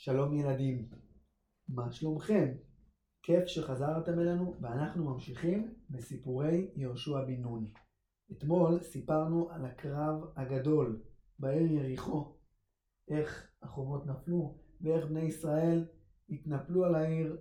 [0.00, 0.88] שלום ילדים,
[1.68, 2.54] מה שלומכם?
[3.22, 7.70] כיף שחזרתם אלינו ואנחנו ממשיכים בסיפורי יהושע בן נון.
[8.32, 11.02] אתמול סיפרנו על הקרב הגדול
[11.38, 12.36] בעיר יריחו,
[13.08, 15.86] איך החומות נפלו ואיך בני ישראל
[16.30, 17.36] התנפלו על העיר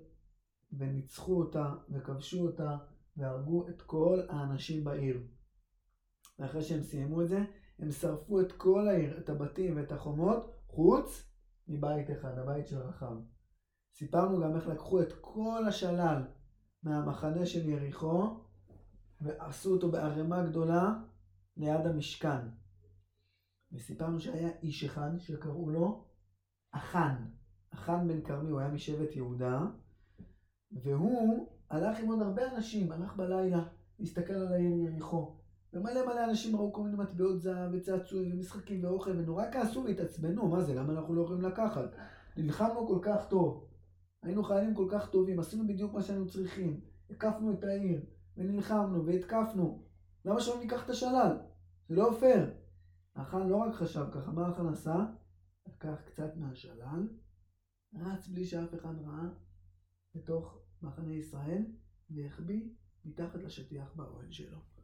[0.72, 2.78] וניצחו אותה וכבשו אותה
[3.18, 5.28] והרגו את כל האנשים בעיר.
[6.40, 7.40] ואחרי שהם סיימו את זה,
[7.80, 11.27] הם שרפו את כל העיר, את הבתים ואת החומות, חוץ
[11.68, 13.16] מבית אחד, הבית של רחב.
[13.94, 16.24] סיפרנו גם איך לקחו את כל השלל
[16.84, 18.40] מהמחנה של יריחו
[19.22, 20.94] ועשו אותו בערימה גדולה
[21.58, 22.48] ליד המשכן.
[23.72, 26.06] וסיפרנו שהיה איש אחד שקראו לו
[26.72, 27.16] אחן,
[27.70, 29.62] אחן בן כרמי, הוא היה משבט יהודה,
[30.72, 33.64] והוא הלך עם עוד הרבה אנשים, הלך בלילה,
[34.00, 35.37] להסתכל על העיר יריחו.
[35.74, 40.62] ומלא מלא אנשים ראו כל מיני מטבעות זהב וצעצועים ומשחקים ואוכל ונורא כעסו והתעצבנו, מה
[40.62, 41.96] זה, למה אנחנו לא יכולים לקחת?
[42.38, 43.68] נלחמנו כל כך טוב,
[44.24, 48.06] היינו חיילים כל כך טובים, עשינו בדיוק מה שהיינו צריכים, הקפנו את העיר
[48.38, 49.84] ונלחמנו והתקפנו,
[50.26, 51.38] למה שלא ניקח את השלל?
[51.90, 52.54] זה לא פייר.
[53.16, 55.06] החאן לא רק חשב ככה, מה החאן עשה?
[55.68, 57.08] לקח קצת מהשלל,
[57.94, 59.30] רץ בלי שאף אחד ראה
[60.16, 61.66] לתוך מחנה ישראל
[62.10, 62.70] והחביא
[63.06, 64.77] מתחת לשטיח באוהל שלו.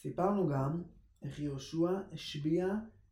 [0.00, 0.82] סיפרנו גם
[1.22, 2.66] איך יהושע השביע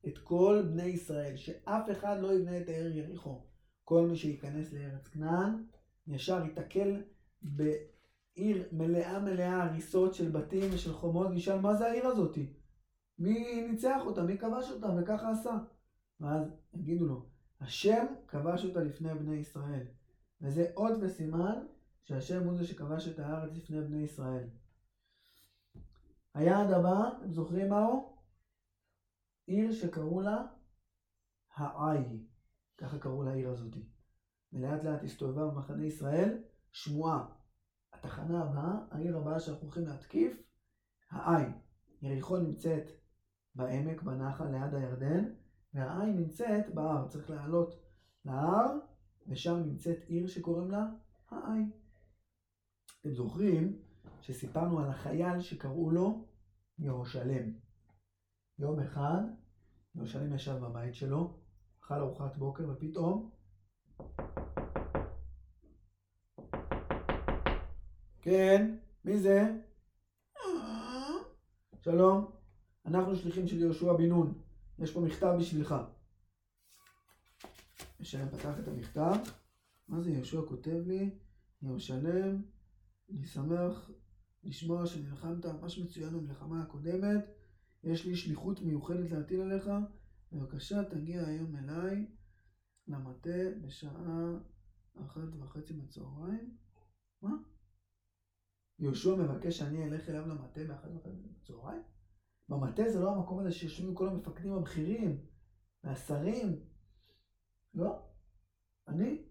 [0.06, 3.42] את כל בני ישראל, שאף אחד לא יבנה את העיר יריחו.
[3.84, 5.64] כל מי שייכנס לארץ כנען,
[6.06, 7.02] ישר ייתקל
[7.42, 12.52] בעיר מלאה מלאה הריסות של בתים ושל חומות, וישאל מה זה העיר הזאתי?
[13.18, 14.22] מי ניצח אותה?
[14.22, 14.88] מי כבש אותה?
[14.98, 15.58] וככה עשה.
[16.20, 16.42] ואז
[16.74, 17.26] יגידו לו,
[17.60, 19.86] השם כבש אותה לפני בני ישראל.
[20.40, 21.66] וזה אות וסימן
[22.04, 24.48] שהשם הוא זה שכבש את הארץ לפני בני ישראל.
[26.36, 28.16] היעד הבא, אתם זוכרים מהו?
[29.46, 30.46] עיר שקראו לה
[31.54, 32.26] העי,
[32.78, 33.88] ככה קראו לעיר הזאתי.
[34.52, 36.42] ולאט לאט הסתובבה במחנה ישראל
[36.72, 37.26] שמועה.
[37.92, 40.42] התחנה הבאה, העיר הבאה שאנחנו הולכים להתקיף,
[41.10, 41.44] העי.
[42.02, 42.90] יריחו נמצאת
[43.54, 45.24] בעמק, בנחל, ליד הירדן,
[45.74, 47.08] והעי נמצאת בהר.
[47.08, 47.74] צריך לעלות
[48.24, 48.78] להר,
[49.26, 50.86] ושם נמצאת עיר שקוראים לה
[51.30, 51.62] העי.
[53.00, 53.82] אתם זוכרים
[54.20, 56.25] שסיפרנו על החייל שקראו לו
[56.78, 57.52] ירושלם.
[58.58, 59.20] יום אחד
[59.94, 61.36] ירושלם ישב בבית שלו,
[61.80, 63.30] אכל ארוחת בוקר ופתאום
[68.18, 69.56] כן, מי זה?
[71.80, 72.30] שלום,
[72.86, 74.42] אנחנו שליחים של יהושע בן נון,
[74.78, 75.74] יש פה מכתב בשבילך.
[77.96, 79.14] ירושלם פתח את המכתב,
[79.88, 81.10] מה זה יהושע כותב לי?
[81.62, 82.42] ירושלם,
[83.10, 83.90] אני שמח
[84.46, 87.24] לשמוע שנלחמת ממש מצוין במלחמה הקודמת,
[87.84, 89.70] יש לי שליחות מיוחדת להטיל עליך,
[90.32, 92.06] בבקשה תגיע היום אליי
[92.86, 94.32] למטה בשעה
[94.94, 96.56] אחת וחצי בצהריים.
[97.22, 97.30] מה?
[98.78, 101.82] יהושע מבקש שאני אלך אליו למטה באחת וחצי בצהריים?
[102.48, 105.26] במטה זה לא המקום הזה שיושבים כל המפקדים הבכירים
[105.84, 106.60] והשרים.
[107.74, 108.02] לא.
[108.88, 109.22] אני?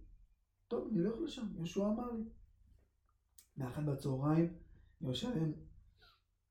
[0.67, 2.23] טוב, אני אלך לשם, יהושע אמר לי.
[3.57, 4.64] באחת בצהריים
[5.05, 5.51] ירושלם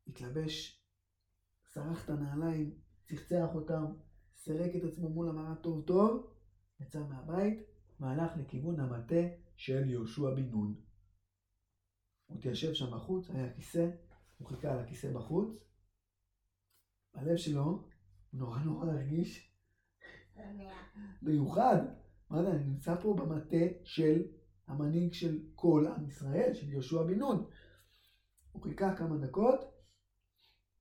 [0.07, 0.85] התלבש,
[1.73, 3.85] שרח את הנעליים, צחצח אותם,
[4.37, 6.35] סירק את עצמו מול המראה טוב טוב,
[6.81, 7.59] יצא מהבית
[8.01, 9.23] והלך לכיוון המטה
[9.57, 10.75] של יהושע בן נון.
[12.27, 13.91] הוא התיישב שם בחוץ, היה כיסא,
[14.39, 15.57] הוא חיכה על הכיסא בחוץ.
[17.15, 17.89] הלב שלו
[18.33, 19.55] נורא נורא הרגיש
[21.23, 21.79] מיוחד.
[22.31, 24.23] מה זה, אני נמצא פה במטה של
[24.67, 27.51] המנהיג של כל עם ישראל, של יהושע בן נון.
[28.55, 29.61] הוא חיכה כמה דקות,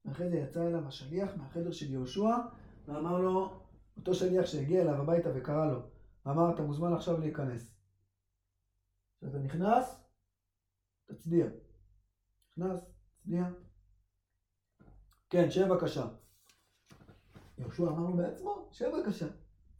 [0.06, 2.36] ואחרי זה יצא אליו השליח מהחדר של יהושע,
[2.86, 3.62] ואמר לו,
[3.98, 5.80] אותו שליח שהגיע אליו הביתה וקרא לו,
[6.26, 7.76] ואמר, אתה מוזמן עכשיו להיכנס.
[9.18, 10.04] כשאתה נכנס,
[11.06, 11.46] תצדיע.
[12.52, 12.80] נכנס,
[13.20, 13.46] תצדיע.
[15.30, 16.08] כן, שב בבקשה.
[17.58, 19.28] יהושע אמר לו בעצמו, שב בבקשה.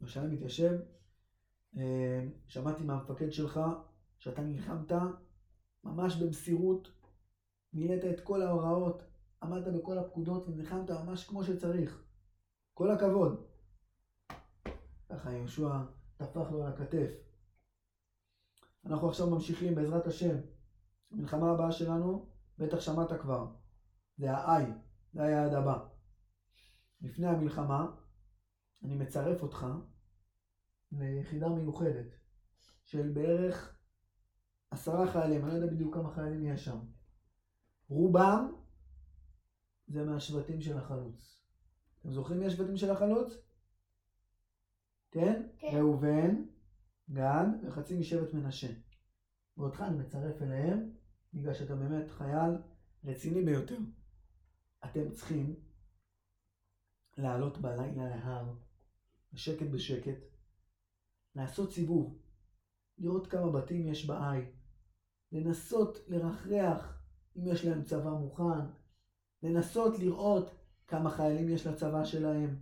[0.02, 0.80] יהושע מתיישב,
[1.78, 3.60] אה, שמעתי מהמפקד שלך
[4.20, 4.92] שאתה נלחמת
[5.84, 6.92] ממש במסירות
[7.74, 9.04] מילאת את כל ההוראות,
[9.44, 12.04] עמדת בכל הפקודות ונלחמת ממש כמו שצריך.
[12.74, 13.46] כל הכבוד.
[15.10, 15.70] ככה יהושע
[16.18, 17.12] טפח לו על הכתף.
[18.86, 20.36] אנחנו עכשיו ממשיכים בעזרת השם.
[21.12, 23.48] המלחמה הבאה שלנו, בטח שמעת כבר,
[24.18, 24.64] זה ה-I,
[25.14, 25.86] זה היעד הבא.
[27.02, 27.92] לפני המלחמה,
[28.84, 29.68] אני מצרף אותך
[30.92, 32.16] ליחידה מיוחדת
[32.84, 33.78] של בערך
[34.72, 36.80] עשרה חיילים, אני לא יודע בדיוק כמה חיילים יש שם.
[37.94, 38.52] רובם
[39.88, 41.42] זה מהשבטים של החלוץ.
[42.00, 43.34] אתם זוכרים מי השבטים של החלוץ?
[45.12, 45.48] כן?
[45.58, 45.68] כן.
[45.78, 46.44] ראובן,
[47.10, 48.68] גד וחצי משבט מנשה.
[49.58, 50.92] ואותך אני מצרף אליהם,
[51.34, 52.52] בגלל שאתה באמת חייל
[53.04, 53.78] רציני ביותר.
[54.86, 55.56] אתם צריכים
[57.18, 58.54] לעלות בלילה להר,
[59.34, 60.18] בשקט בשקט,
[61.36, 62.22] לעשות סיבוב,
[62.98, 64.42] לראות כמה בתים יש בעי,
[65.32, 67.03] לנסות לרחרח
[67.38, 68.66] אם יש להם צבא מוכן,
[69.44, 70.52] לנסות לראות
[70.88, 72.60] כמה חיילים יש לצבא שלהם,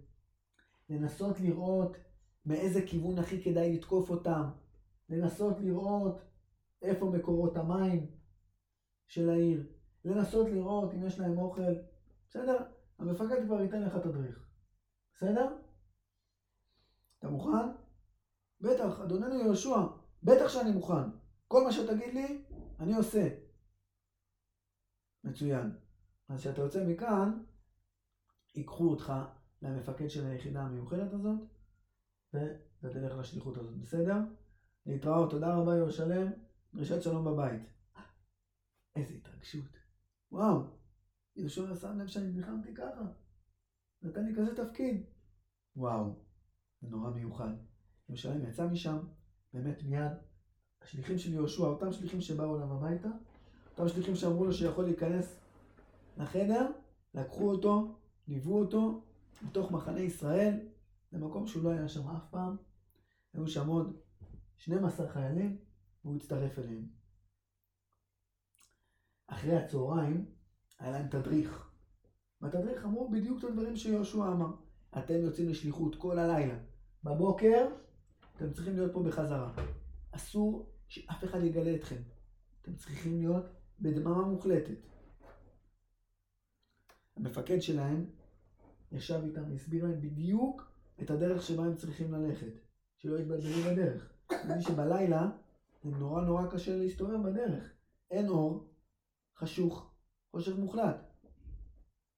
[0.89, 1.97] לנסות לראות
[2.45, 4.49] מאיזה כיוון הכי כדאי לתקוף אותם,
[5.09, 6.21] לנסות לראות
[6.81, 8.11] איפה מקורות המים
[9.07, 9.67] של העיר,
[10.05, 11.75] לנסות לראות אם יש להם אוכל,
[12.29, 12.57] בסדר?
[12.99, 14.49] המפקד כבר ייתן לך תדריך,
[15.13, 15.57] בסדר?
[17.19, 17.67] אתה מוכן?
[18.61, 19.77] בטח, אדוננו יהושע,
[20.23, 21.09] בטח שאני מוכן.
[21.47, 22.43] כל מה שתגיד לי,
[22.79, 23.40] אני עושה.
[25.23, 25.71] מצוין.
[26.29, 27.43] אז כשאתה יוצא מכאן,
[28.55, 29.13] ייקחו אותך
[29.61, 31.39] למפקד של היחידה המיוחדת הזאת,
[32.33, 34.17] ואתה תלך לשליחות הזאת, בסדר?
[34.85, 36.31] להתראות, תודה רבה ירושלם,
[36.73, 37.61] דרישת שלום בבית.
[38.95, 39.77] איזה התרגשות.
[40.31, 40.63] וואו,
[41.35, 43.05] יהושע שם לב שאני נלחמתי ככה.
[44.01, 45.05] נתן לי כזה תפקיד.
[45.75, 46.15] וואו,
[46.81, 47.53] זה נורא מיוחד.
[48.09, 48.97] ירושלים יצא משם,
[49.53, 50.11] באמת מיד.
[50.81, 53.09] השליחים של יהושע, אותם שליחים שבאו אליו הביתה,
[53.81, 55.35] אותם שליחים שאמרו לו שיכול להיכנס
[56.17, 56.67] לחדר,
[57.13, 57.95] לקחו אותו,
[58.27, 59.01] ליוו אותו
[59.45, 60.59] לתוך מחנה ישראל,
[61.11, 62.55] למקום שהוא לא היה שם אף פעם.
[63.33, 63.97] היו שם עוד
[64.57, 65.57] 12 חיילים,
[66.03, 66.87] והוא הצטרף אליהם.
[69.27, 70.25] אחרי הצהריים
[70.79, 71.71] היה להם תדריך.
[72.41, 74.51] בתדריך אמרו בדיוק את הדברים שיהושע אמר.
[74.97, 76.55] אתם יוצאים לשליחות כל הלילה.
[77.03, 77.67] בבוקר
[78.35, 79.53] אתם צריכים להיות פה בחזרה.
[80.11, 82.01] אסור שאף אחד יגלה אתכם.
[82.61, 84.77] אתם צריכים להיות בדממה מוחלטת.
[87.15, 88.05] המפקד שלהם
[88.91, 92.53] ישב איתם והסביר להם בדיוק את הדרך שבה הם צריכים ללכת.
[92.97, 94.13] שלא יתבלבלו בדרך.
[94.31, 95.29] מפני שבלילה
[95.83, 97.73] זה נורא נורא קשה להסתובב בדרך.
[98.11, 98.69] אין אור,
[99.37, 99.91] חשוך,
[100.31, 100.95] חושך מוחלט.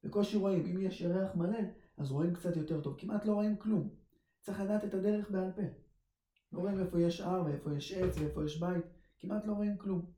[0.03, 1.59] בקושי רואים, אם יש ירח מלא,
[1.97, 2.95] אז רואים קצת יותר טוב.
[2.99, 3.89] כמעט לא רואים כלום.
[4.41, 5.61] צריך לדעת את הדרך בעל פה.
[6.51, 8.85] לא רואים איפה יש הר ואיפה יש עץ ואיפה יש בית.
[9.19, 10.11] כמעט לא רואים כלום.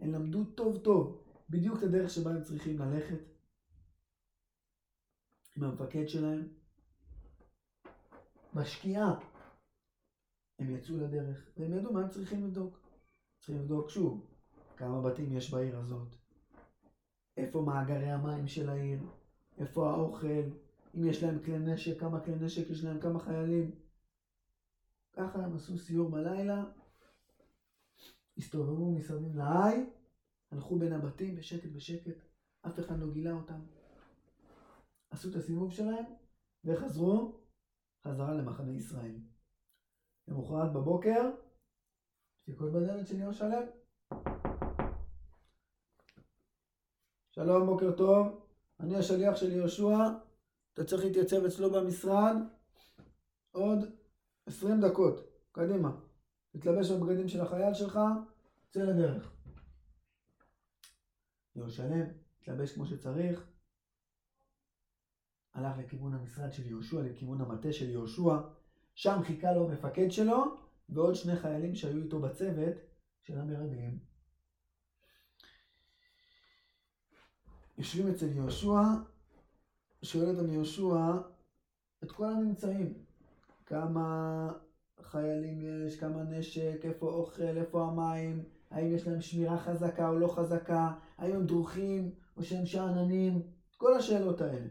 [0.00, 3.18] הם למדו טוב טוב בדיוק את הדרך שבה הם צריכים ללכת.
[5.56, 6.48] עם המפקד שלהם.
[8.54, 9.20] בשקיעה
[10.58, 12.78] הם יצאו לדרך, והם ידעו מה הם צריכים לבדוק.
[13.38, 14.26] צריכים לבדוק שוב,
[14.76, 16.08] כמה בתים יש בעיר הזאת,
[17.36, 19.00] איפה מאגרי המים של העיר,
[19.58, 20.42] איפה האוכל,
[20.94, 23.70] אם יש להם כלי נשק, כמה כלי נשק יש להם, כמה חיילים.
[25.12, 26.64] ככה הם עשו סיור בלילה,
[28.38, 29.86] הסתובבו מסביב להי,
[30.50, 32.16] הלכו בין הבתים בשקט בשקט,
[32.66, 33.60] אף אחד לא גילה אותם.
[35.10, 36.04] עשו את הסיבוב שלהם
[36.64, 37.40] וחזרו
[38.06, 39.16] חזרה למחנה ישראל.
[40.28, 41.30] למחרת בבוקר,
[42.42, 43.62] דפיקות בדלת של ירושלם.
[47.30, 48.46] שלום, בוקר טוב.
[48.80, 49.96] אני השליח של יהושע.
[50.72, 52.36] אתה צריך להתייצב אצלו במשרד
[53.52, 53.78] עוד
[54.46, 55.20] 20 דקות.
[55.52, 56.05] קדימה.
[56.58, 57.98] תתלבש בבגדים של החייל שלך,
[58.70, 59.32] צא לדרך.
[61.56, 62.06] ירושלם,
[62.40, 63.46] התלבש כמו שצריך.
[65.54, 68.36] הלך לכיוון המשרד של יהושע, לכיוון המטה של יהושע.
[68.94, 70.44] שם חיכה לו מפקד שלו,
[70.88, 72.74] ועוד שני חיילים שהיו איתו בצוות
[73.22, 73.98] של המרגלים.
[77.78, 78.80] יושבים אצל יהושע,
[80.02, 80.96] שואל אותם יהושע
[82.04, 82.94] את כל הממצאים.
[83.66, 84.52] כמה
[85.02, 90.28] חיילים יש, כמה נשק, איפה אוכל, איפה המים, האם יש להם שמירה חזקה או לא
[90.28, 93.42] חזקה, האם הם דרוכים או שהם שאננים,
[93.76, 94.68] כל השאלות האלה.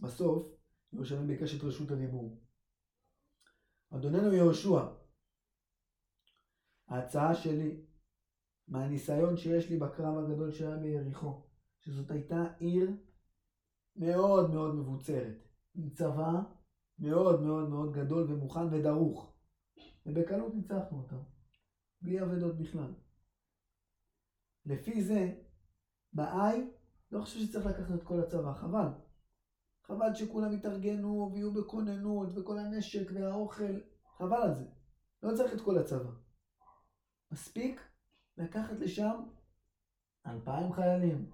[0.00, 0.46] בסוף,
[0.92, 2.38] ירושלים ביקש את רשות הדיבור.
[3.90, 4.86] אדוננו יהושע,
[6.88, 7.84] ההצעה שלי,
[8.68, 11.42] מהניסיון שיש לי בקרב הגדול שהיה ביריחו,
[11.80, 12.90] שזאת הייתה עיר
[13.96, 16.42] מאוד מאוד מבוצרת, עם צבא
[16.98, 19.34] מאוד מאוד מאוד גדול ומוכן ודרוך,
[20.06, 21.22] ובקלות ניצחנו אותם,
[22.02, 22.94] בלי אבדות בכלל.
[24.66, 25.34] לפי זה,
[26.12, 26.70] בעי,
[27.12, 28.88] לא חושב שצריך לקחת את כל הצבא, חבל.
[29.82, 33.80] חבל שכולם יתארגנו ויהיו בכוננות וכל הנשק והאוכל,
[34.18, 34.64] חבל על זה.
[35.22, 36.10] לא צריך את כל הצבא.
[37.32, 37.80] מספיק
[38.36, 39.22] לקחת לשם
[40.26, 41.30] אלפיים חיילים.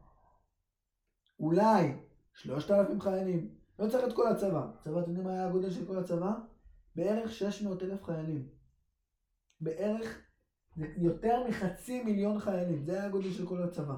[1.41, 1.97] אולי
[2.35, 3.58] שלושת אלפים חיילים.
[3.78, 4.70] לא צריך את כל הצבא.
[4.80, 6.32] הצבא, אתם יודעים מה היה הגודל של כל הצבא?
[6.97, 8.49] בערך 600 אלף חיילים.
[9.61, 10.23] בערך
[10.76, 12.85] יותר מחצי מיליון חיילים.
[12.85, 13.94] זה היה הגודל של כל הצבא.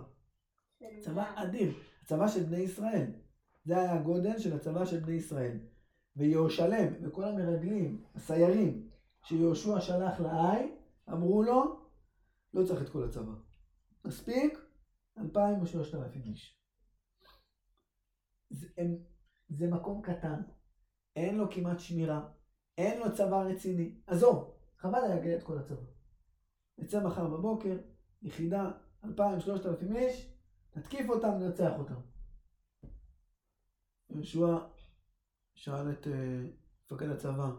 [1.01, 1.73] צבא אדיר.
[2.03, 3.07] הצבא של בני ישראל.
[3.65, 5.59] זה היה הגודל של הצבא של בני ישראל.
[6.17, 8.89] ויהושלם וכל המרגלים, הסיירים,
[9.23, 10.75] שיהושע שלח לאי,
[11.13, 11.81] אמרו לו,
[12.55, 13.33] לא צריך את כל הצבא.
[14.05, 14.59] מספיק,
[15.19, 16.61] אלפיים או שלושת אלפים איש.
[18.51, 18.97] זה, הם,
[19.51, 20.43] זה מקום קטן,
[21.17, 22.29] אין לו כמעט שמירה,
[22.79, 23.95] אין לו צבא רציני.
[24.07, 25.83] עזוב, חבל להגיע את כל הצבא.
[26.79, 27.77] נצא מחר בבוקר,
[28.23, 28.71] יחידה,
[29.05, 30.33] אלפיים, שלושת אלפים איש,
[30.77, 32.01] נתקיף אותם, ננצח אותם.
[34.11, 34.59] יהושע
[35.55, 36.11] שאל את uh,
[36.85, 37.51] מפקד הצבא,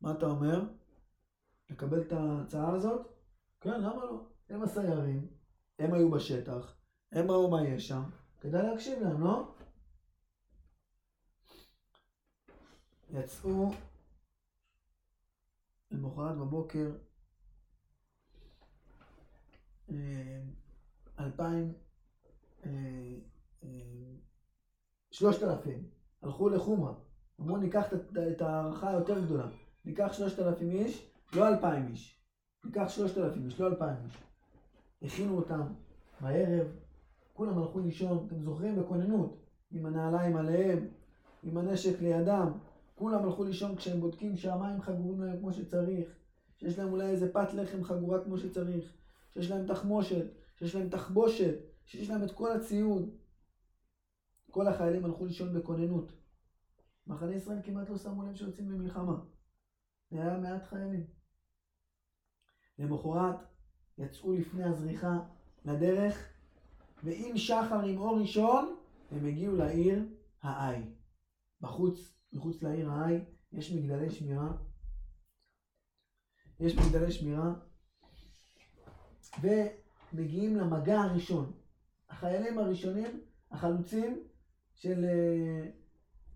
[0.00, 0.62] מה אתה אומר?
[1.70, 3.06] לקבל את ההצעה הזאת?
[3.60, 4.24] כן, למה לא?
[4.48, 5.28] הם הסיירים,
[5.78, 6.76] הם היו בשטח,
[7.12, 8.02] הם ראו מה יש שם,
[8.40, 9.54] כדאי להקשיב להם, לא?
[13.12, 13.70] יצאו
[15.90, 16.90] למחרת בבוקר
[19.90, 20.40] אה,
[21.18, 21.72] אלפיים,
[22.66, 22.70] אה,
[25.10, 25.88] שלושת אלפים,
[26.22, 26.94] הלכו לחומרה.
[27.40, 27.86] אמרו ניקח
[28.32, 29.46] את ההערכה היותר גדולה,
[29.84, 32.20] ניקח שלושת אלפים איש, לא אלפיים איש,
[32.64, 34.18] ניקח שלושת אלפים איש, לא אלפיים איש.
[35.02, 35.62] הכינו אותם
[36.20, 36.66] בערב,
[37.32, 38.82] כולם הלכו לישון, אתם זוכרים?
[38.82, 39.36] בכוננות,
[39.70, 40.88] עם הנעליים עליהם,
[41.42, 42.52] עם הנשק לידם,
[43.00, 46.08] כולם הלכו לישון כשהם בודקים שהמים חגורים להם כמו שצריך,
[46.56, 48.92] שיש להם אולי איזה פת לחם חגורה כמו שצריך,
[49.32, 50.24] שיש להם תחמושת,
[50.56, 51.54] שיש להם תחבושת,
[51.84, 53.10] שיש להם את כל הציוד.
[54.50, 56.12] כל החיילים הלכו לישון בכוננות.
[57.06, 59.18] מחנה ישראל כמעט לא שמו לב שיוצאים למלחמה.
[60.10, 61.06] זה היה מעט חיילים.
[62.78, 63.36] למחרת
[63.98, 65.18] יצאו לפני הזריחה
[65.64, 66.28] לדרך,
[67.04, 68.76] ועם שחר עם אור ראשון,
[69.10, 70.04] הם הגיעו לעיר
[70.42, 70.82] האי.
[71.60, 73.18] בחוץ, מחוץ לעיר האי,
[73.52, 74.52] יש מגדלי שמירה.
[76.60, 77.54] יש מגדלי שמירה,
[79.42, 81.52] ומגיעים למגע הראשון.
[82.08, 83.20] החיילים הראשונים,
[83.50, 84.28] החלוצים
[84.74, 85.70] של, אה,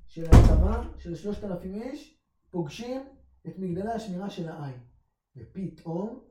[0.07, 2.19] של הצבא, של שלושת אלפים איש,
[2.51, 3.01] פוגשים
[3.47, 4.73] את מגדלי השמירה של האי.
[5.37, 6.25] ופתאום,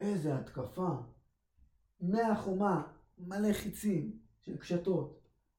[0.00, 0.88] איזה התקפה.
[2.00, 5.25] מהחומה מלא חיצים של קשתות,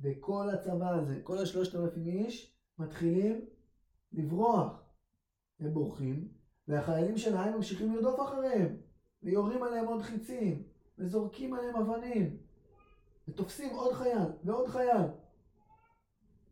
[0.00, 3.40] וכל הצבא הזה, כל השלושת אלפים איש, מתחילים
[4.12, 4.82] לברוח.
[5.60, 6.28] הם בורחים,
[6.68, 8.76] והחיילים של העין ממשיכים לרדוף אחריהם,
[9.22, 10.62] ויורים עליהם עוד חיצים,
[10.98, 12.36] וזורקים עליהם אבנים,
[13.28, 15.06] ותופסים עוד חייל ועוד חייל.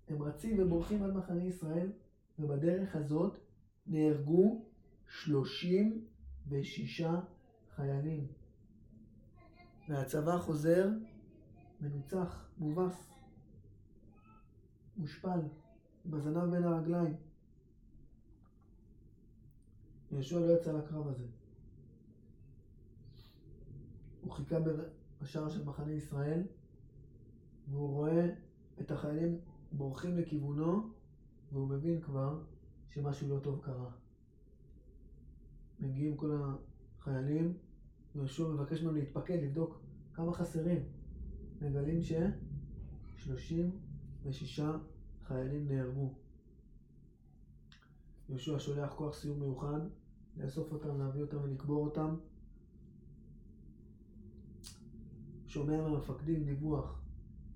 [0.08, 1.92] הם רצים ובורחים עד מחנה ישראל,
[2.38, 3.36] ובדרך הזאת
[3.86, 4.64] נהרגו
[5.08, 7.02] 36
[7.76, 8.26] חיילים.
[9.88, 10.88] והצבא חוזר
[11.80, 13.13] מנוצח, מובס,
[14.96, 15.40] מושפל,
[16.06, 17.14] בזנב בין הרגליים.
[20.10, 21.24] יהושע לא יצא לקרב הזה.
[24.20, 24.56] הוא חיכה
[25.22, 26.42] בשער של מחנה ישראל,
[27.68, 28.30] והוא רואה
[28.80, 29.38] את החיילים
[29.72, 30.90] בורחים לכיוונו,
[31.52, 32.42] והוא מבין כבר
[32.88, 33.90] שמשהו לא טוב קרה.
[35.80, 36.30] מגיעים כל
[36.98, 37.58] החיילים,
[38.14, 39.80] יהושע מבקש ממנו להתפקד, לבדוק
[40.12, 40.82] כמה חסרים.
[41.60, 42.00] מגלים
[44.32, 44.62] ש-36
[45.22, 46.14] חיילים נהרגו.
[48.28, 49.80] יהושע שולח כוח סיור מיוחד
[50.36, 52.16] לאסוף אותם, להביא אותם ולקבור אותם.
[55.46, 57.00] שומע מהמפקדים דיווח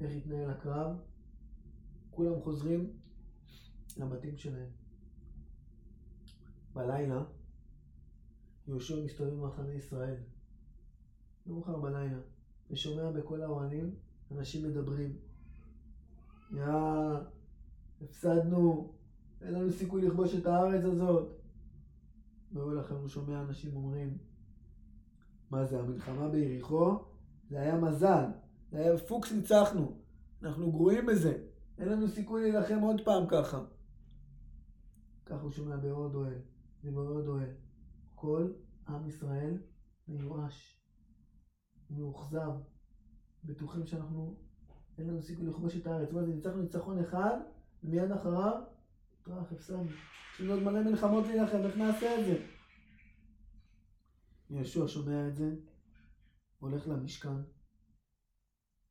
[0.01, 0.97] איך התנהל הקרב.
[2.11, 2.93] כולם חוזרים
[3.97, 4.71] לבתים שלהם.
[6.75, 7.25] בלילה
[8.69, 10.17] יהושע מסתובב במחנה ישראל.
[11.47, 12.19] מאוחר בלילה,
[12.71, 13.95] ושומע בכל האוהלים
[14.31, 15.28] אנשים מדברים.
[16.53, 16.65] יא,
[18.03, 18.93] הפסדנו,
[19.41, 21.29] אין לנו סיכוי לכבוש את הארץ הזאת.
[22.53, 24.19] ואוי לכם, הוא שומע אנשים אומרים,
[25.51, 26.99] מה זה, המלחמה ביריחו?
[27.51, 28.25] זה היה מזל,
[28.71, 29.97] זה היה פוקס ניצחנו,
[30.43, 31.45] אנחנו גרועים בזה,
[31.79, 33.65] אין לנו סיכוי להילחם עוד פעם ככה.
[35.27, 36.39] כך הוא שומע בעוד אוהל
[36.85, 37.51] ובעוד אוהל.
[38.15, 38.53] כל
[38.89, 39.59] עם ישראל
[40.09, 40.81] מיואש,
[41.91, 42.51] מאוכזב,
[43.45, 44.37] בטוחים שאנחנו,
[44.99, 46.13] אין לנו סיכוי לכבוש את הארץ.
[46.13, 47.39] מה זה, ניצחנו ניצחון אחד,
[47.83, 48.63] ומיד אחריו,
[49.23, 49.91] טראח, הפסדנו.
[50.35, 52.47] יש לנו עוד מלא מלחמות להילחם, איך נעשה את זה?
[54.51, 55.57] יהושע שומע את זה,
[56.59, 57.43] הולך למשכן,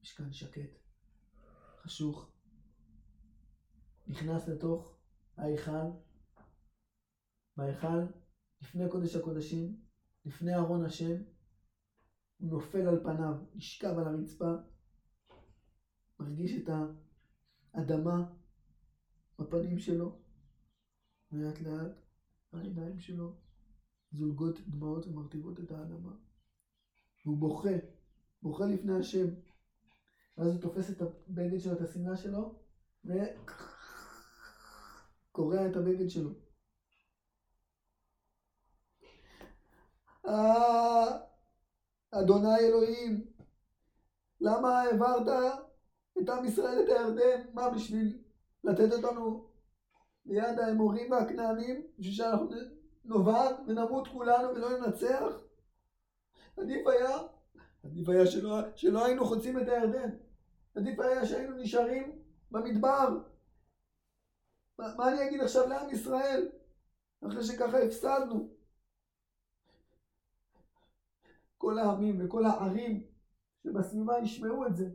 [0.02, 0.78] משכן שקט,
[1.82, 2.32] חשוך,
[4.08, 4.98] נכנס לתוך
[5.38, 5.92] ההיכל,
[7.58, 8.02] בהיכל,
[8.62, 9.82] לפני קודש הקודשים,
[10.26, 11.16] לפני ארון השם,
[12.38, 14.54] הוא נופל על פניו, נשכב על הרצפה,
[16.20, 16.70] מרגיש את
[17.74, 18.24] האדמה
[19.40, 20.20] בפנים שלו,
[21.32, 21.92] לאט לאט
[22.54, 23.36] העיניים שלו
[24.12, 26.12] זולגות דמעות ומרטיבות את האדמה.
[27.26, 27.70] והוא בוכה,
[28.42, 29.28] בוכה לפני השם.
[30.38, 32.56] ואז הוא תופס את הבגד שלו, את השנאה שלו,
[35.32, 36.30] וקורע את הבגד שלו.
[40.26, 41.18] אה,
[42.12, 43.34] אדוני אלוהים,
[44.42, 45.28] למה העברת
[46.28, 47.42] את עם ישראל את הירדן?
[47.54, 48.18] מה, בשביל
[48.64, 49.50] לתת אותנו
[50.26, 51.88] ליד האמורים והכנענים?
[52.00, 52.50] בשביל שאנחנו
[53.06, 55.42] נאבד ונמות כולנו ולא ננצח?
[56.58, 57.18] עדיף היה,
[57.84, 60.10] עדיף היה שלא, שלא היינו חוצים את הירדן.
[60.76, 63.18] עדיף היה שהיינו נשארים במדבר.
[64.80, 66.50] מה, מה אני אגיד עכשיו לעם ישראל?
[67.28, 68.50] אחרי שככה הפסדנו.
[71.58, 73.08] כל העמים וכל הערים
[73.64, 74.90] שבסביבה ישמעו את זה.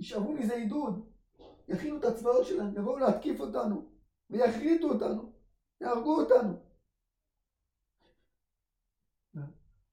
[0.00, 1.06] ישאבו מזה עידוד,
[1.68, 3.90] יכינו את הצבאות שלהם, יבואו להתקיף אותנו,
[4.30, 5.32] ויחריטו אותנו,
[5.80, 6.70] יהרגו אותנו.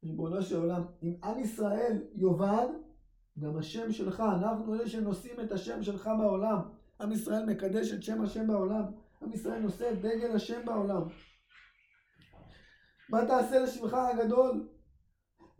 [0.04, 2.68] ריבונו של עולם, אם עם ישראל יאבד,
[3.40, 6.60] גם השם שלך, אנחנו אלה שנושאים את השם שלך בעולם.
[7.02, 8.84] עם ישראל מקדש את שם השם בעולם.
[9.22, 11.02] עם ישראל נושא את דגל השם בעולם.
[13.10, 14.70] מה תעשה לשמך הגדול?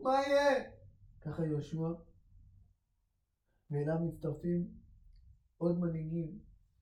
[0.00, 0.64] מה יהיה?
[1.20, 2.07] ככה יהושע.
[3.70, 4.70] ואליו מצטרפים
[5.56, 6.38] עוד מנהיגים,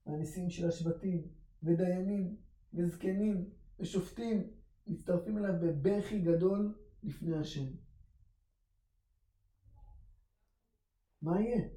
[0.06, 1.28] הנשיאים של השבטים,
[1.62, 2.36] ודיינים,
[2.74, 3.50] וזקנים,
[3.80, 4.50] ושופטים,
[4.86, 7.66] מצטרפים אליו בבכי גדול לפני השם.
[11.22, 11.68] מה יהיה?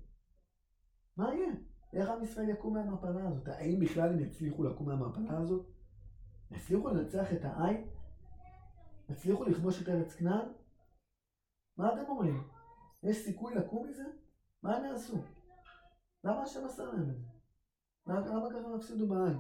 [1.18, 1.54] מה יהיה?
[1.94, 3.48] איך עם ישראל יקום מהמפלה הזאת?
[3.48, 5.66] האם בכלל הם יצליחו לקום מהמפלה הזאת?
[6.52, 7.90] יצליחו לנצח את העין?
[9.10, 10.50] יצליחו לכבוש את ארץ כנען?
[11.78, 12.44] מה אתם אומרים?
[13.04, 14.04] יש סיכוי לקום מזה?
[14.64, 15.18] מה הם יעשו?
[16.24, 17.14] למה השם עשה להם את זה?
[18.08, 19.40] למה ככה הם הפסידו בעין?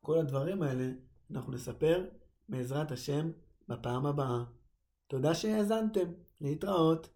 [0.00, 0.92] כל הדברים האלה
[1.30, 2.04] אנחנו נספר
[2.48, 3.30] בעזרת השם
[3.68, 4.44] בפעם הבאה.
[5.06, 7.08] תודה שהאזנתם, להתראות.